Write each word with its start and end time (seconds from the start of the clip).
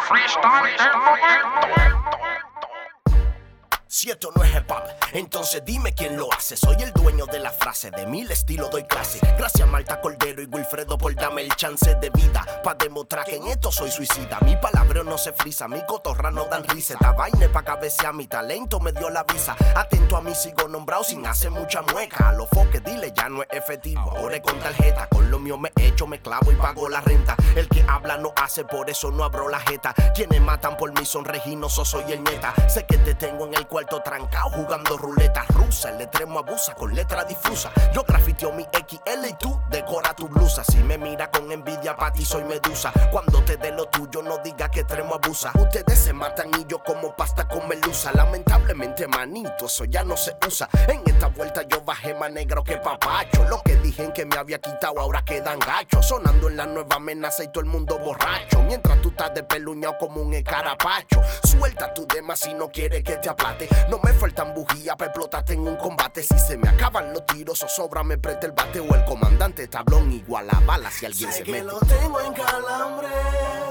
freestyle, 0.00 0.40
freestyle, 0.42 1.16
freestyle. 1.18 2.09
Si 3.92 4.08
esto 4.08 4.30
no 4.36 4.44
es 4.44 4.54
hip 4.54 4.70
hop, 4.70 4.84
entonces 5.14 5.64
dime 5.64 5.92
quién 5.92 6.16
lo 6.16 6.32
hace. 6.32 6.56
Soy 6.56 6.76
el 6.80 6.92
dueño 6.92 7.26
de 7.26 7.40
la 7.40 7.50
frase, 7.50 7.90
de 7.90 8.06
mil 8.06 8.30
estilos 8.30 8.70
doy 8.70 8.84
clase. 8.84 9.18
Gracias 9.36 9.66
Marta 9.66 10.00
Cordero 10.00 10.40
y 10.40 10.46
Wilfredo 10.46 10.96
por 10.96 11.12
darme 11.16 11.42
el 11.42 11.52
chance 11.56 11.96
de 11.96 12.08
vida. 12.10 12.46
Pa' 12.62 12.74
demostrar 12.74 13.24
que 13.24 13.34
en 13.34 13.48
esto 13.48 13.72
soy 13.72 13.90
suicida. 13.90 14.38
Mi 14.42 14.54
palabra 14.54 15.02
no 15.02 15.18
se 15.18 15.32
frisa, 15.32 15.66
mi 15.66 15.84
cotorra 15.86 16.30
no 16.30 16.44
dan 16.44 16.62
risa. 16.68 16.94
Esta 16.94 17.10
vaina 17.10 17.50
pa' 17.52 17.64
cabecear, 17.64 18.14
mi 18.14 18.28
talento 18.28 18.78
me 18.78 18.92
dio 18.92 19.10
la 19.10 19.24
visa. 19.24 19.56
Atento 19.74 20.16
a 20.16 20.20
mí 20.20 20.36
sigo 20.36 20.68
nombrado 20.68 21.02
sin 21.02 21.26
hacer 21.26 21.50
mucha 21.50 21.82
mueca. 21.82 22.28
A 22.28 22.32
los 22.32 22.48
foques 22.48 22.84
dile 22.84 23.12
ya 23.12 23.28
no 23.28 23.42
es 23.42 23.48
efectivo. 23.50 24.02
Ahora 24.16 24.36
es 24.36 24.42
con 24.42 24.56
tarjeta, 24.60 25.08
con 25.08 25.28
lo 25.32 25.40
mío 25.40 25.58
me 25.58 25.72
echo, 25.80 26.06
me 26.06 26.22
clavo 26.22 26.52
y 26.52 26.54
pago 26.54 26.88
la 26.88 27.00
renta. 27.00 27.34
El 27.56 27.68
que 27.68 27.84
habla 27.88 28.18
no 28.18 28.32
hace, 28.36 28.64
por 28.64 28.88
eso 28.88 29.10
no 29.10 29.24
abro 29.24 29.48
la 29.48 29.58
jeta. 29.58 29.92
Quienes 30.14 30.40
matan 30.40 30.76
por 30.76 30.96
mí 30.96 31.04
son 31.04 31.24
reginosos, 31.24 31.88
soy 31.88 32.12
el 32.12 32.22
nieta. 32.22 32.54
Sé 32.68 32.86
que 32.86 32.96
te 32.98 33.16
tengo 33.16 33.48
en 33.48 33.54
el 33.54 33.66
cuarto 33.80 34.02
trancado 34.02 34.50
jugando 34.50 34.96
ruleta 34.98 35.44
rusa. 35.48 35.88
El 35.88 35.98
letremo 35.98 36.40
abusa 36.40 36.74
con 36.74 36.94
letra 36.94 37.24
difusa. 37.24 37.70
Yo 37.94 38.02
grafiteo 38.02 38.52
mi 38.52 38.64
XL 38.64 39.26
y 39.26 39.32
tú 39.38 39.58
decora 39.70 40.14
tu 40.14 40.28
blusa. 40.28 40.62
Si 40.64 40.78
me 40.78 40.98
mira 40.98 41.30
con 41.30 41.50
envidia, 41.50 41.96
pa' 41.96 42.12
ti 42.12 42.24
soy 42.24 42.44
medusa. 42.44 42.92
Cuando 43.10 43.42
te 43.42 43.56
dé 43.56 43.72
lo 43.72 43.86
tuyo, 43.86 44.22
no 44.22 44.36
diga 44.38 44.70
que 44.70 44.84
tremo 44.84 45.14
abusa. 45.14 45.52
Ustedes 45.58 45.98
se 45.98 46.12
matan 46.12 46.50
y 46.58 46.66
yo 46.66 46.82
como 46.84 47.16
pasta 47.16 47.48
con 47.48 47.66
melusa. 47.68 48.12
Lamentablemente, 48.12 49.06
manito, 49.08 49.64
eso 49.64 49.86
ya 49.86 50.04
no 50.04 50.16
se 50.16 50.36
usa. 50.46 50.68
En 50.86 51.02
esta 51.06 51.28
vuelta 51.28 51.62
yo 51.62 51.80
bajé 51.80 52.12
más 52.14 52.30
negro 52.30 52.62
que 52.62 52.76
papacho. 52.76 53.44
Lo 53.48 53.62
que 53.62 53.76
que 54.08 54.24
me 54.24 54.36
había 54.36 54.58
quitado 54.58 54.98
ahora 54.98 55.22
quedan 55.24 55.58
gachos. 55.58 56.06
Sonando 56.06 56.48
en 56.48 56.56
la 56.56 56.66
nueva 56.66 56.96
amenaza 56.96 57.44
y 57.44 57.48
todo 57.48 57.60
el 57.62 57.70
mundo 57.70 57.98
borracho. 57.98 58.62
Mientras 58.62 59.00
tú 59.02 59.10
estás 59.10 59.34
despeluñado 59.34 59.96
como 59.98 60.22
un 60.22 60.32
escarapacho. 60.34 61.20
Suelta 61.44 61.92
tu 61.92 62.06
dema 62.06 62.34
si 62.34 62.54
no 62.54 62.68
quieres 62.70 63.04
que 63.04 63.16
te 63.16 63.28
aplate. 63.28 63.68
No 63.88 63.98
me 64.02 64.12
faltan 64.12 64.54
bujías 64.54 64.96
para 64.96 65.10
explotarte 65.10 65.52
en 65.52 65.60
un 65.60 65.76
combate. 65.76 66.22
Si 66.22 66.38
se 66.38 66.56
me 66.56 66.68
acaban 66.68 67.12
los 67.12 67.24
tiros 67.26 67.62
o 67.62 67.68
sobra, 67.68 68.02
me 68.02 68.16
preste 68.18 68.46
el 68.46 68.52
bate 68.52 68.80
o 68.80 68.94
el 68.94 69.04
comandante 69.04 69.68
tablón 69.68 70.10
igual 70.12 70.48
a 70.50 70.60
bala 70.60 70.90
si 70.90 71.06
alguien 71.06 71.30
Sé 71.30 71.38
se 71.38 71.44
que 71.44 71.52
mete. 71.52 71.64
lo 71.64 71.78
tengo 71.80 72.20
en 72.20 72.32
calambre 72.32 73.08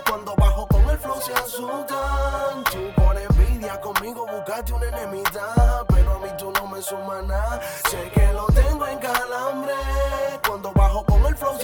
Cuando 0.08 0.36
bajo 0.36 0.68
con 0.68 0.90
el 0.90 0.98
flow 0.98 1.20
se 1.22 1.34
asustan 1.34 2.64
Tú 2.72 2.92
por 2.96 3.18
envidia 3.18 3.80
conmigo 3.82 4.26
buscaste 4.28 4.74
una 4.74 4.88
enemistad 4.88 5.86
Pero 5.88 6.16
a 6.16 6.20
mí 6.20 6.30
tú 6.38 6.52
no 6.52 6.68
me 6.68 6.82
sumas 6.82 7.24
nada 7.24 7.60
Sé 7.90 8.10
que 8.14 8.34
lo 8.34 8.46
tengo 8.48 8.86
en 8.88 9.00
calambre 9.00 9.74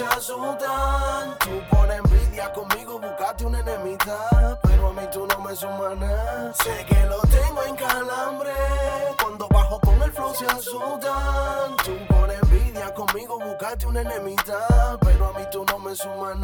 se 0.06 0.16
asustan. 0.18 1.38
Tú 1.38 1.50
por 1.70 1.90
envidia 1.90 2.52
conmigo 2.52 2.98
buscaste 2.98 3.46
una 3.46 3.60
enemistad. 3.60 4.58
Pero 4.62 4.88
a 4.88 4.92
mí 4.92 5.02
tú 5.12 5.26
no 5.26 5.40
me 5.40 5.54
sumas 5.54 6.56
Sé 6.56 6.84
que 6.86 7.06
lo 7.06 7.20
tengo 7.22 7.62
en 7.64 7.76
calambre. 7.76 8.52
Cuando 9.22 9.48
bajo 9.48 9.80
con 9.80 10.02
el 10.02 10.12
flow 10.12 10.34
se 10.34 10.46
asustan. 10.46 11.76
Tú 11.84 11.92
por 12.08 12.30
envidia 12.30 12.92
conmigo 12.94 13.38
buscaste 13.38 13.86
una 13.86 14.00
enemistad. 14.02 14.98
Pero 15.00 15.28
a 15.28 15.38
mí 15.38 15.44
tú 15.50 15.64
no 15.64 15.78
me 15.78 15.94
sumas 15.94 16.36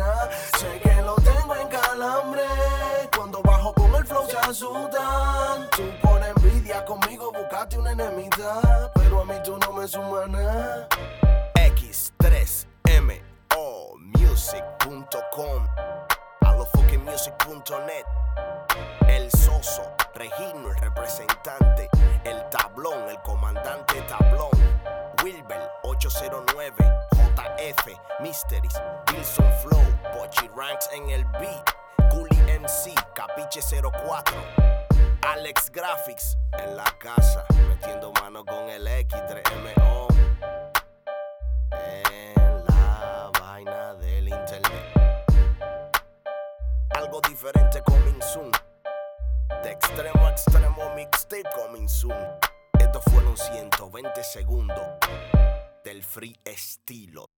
Sé 0.58 0.80
que 0.83 1.02
lo 1.02 1.14
tengo 1.16 1.55
en 1.55 1.68
calambre. 1.68 2.42
Cuando 3.16 3.42
bajo 3.42 3.72
con 3.74 3.94
el 3.94 4.06
flow 4.06 4.27
se 4.28 4.38
asustan. 4.38 5.68
Tú 5.70 5.83
por 6.02 6.22
envidia 6.22 6.84
conmigo 6.84 7.30
buscaste 7.33 7.78
una 7.78 7.92
enemistad. 7.92 8.90
Pero 8.94 9.20
a 9.20 9.24
mí 9.24 9.34
tú 9.44 9.58
no 9.58 9.72
me 9.72 9.86
sumas 9.86 10.28
El 19.08 19.30
Soso, 19.30 19.83
Regino, 20.14 20.69
el 20.70 20.77
representante, 20.77 21.89
el 22.24 22.48
tablón, 22.50 23.08
el 23.08 23.20
comandante 23.22 24.00
tablón, 24.02 24.51
Wilber 25.23 25.70
809, 25.83 26.74
JF, 27.12 27.86
Mysteries, 28.20 28.74
Wilson 29.12 29.52
Flow, 29.62 29.84
Pochi 30.12 30.48
Ranks 30.57 30.89
en 30.92 31.11
el 31.11 31.24
beat, 31.27 31.70
Coolie 32.11 32.58
MC, 32.58 32.95
Capiche 33.14 33.61
04. 33.62 34.36
Alex 35.23 35.70
Graphics 35.70 36.36
en 36.58 36.77
la 36.77 36.84
casa, 36.98 37.45
diferente 47.42 47.83
coming 47.83 48.23
soon. 48.23 48.53
De 49.64 49.70
extremo 49.73 50.27
a 50.27 50.30
extremo 50.30 50.95
mixtape 50.95 51.51
coming 51.57 51.89
soon. 51.89 52.14
Estos 52.79 53.03
fueron 53.11 53.36
120 53.36 54.23
segundos 54.23 54.86
del 55.83 56.05
free 56.05 56.36
estilo. 56.45 57.33